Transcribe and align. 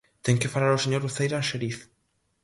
Ten 0.25 0.35
que 0.41 0.51
falar 0.53 0.71
o 0.73 0.83
señor 0.85 1.01
Uceira 1.09 1.35
Anxeriz. 1.39 1.77